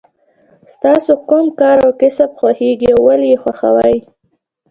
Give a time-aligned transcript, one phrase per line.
[0.73, 3.97] ستاسو کوم کار او کسب خوښیږي او ولې یې خوښوئ.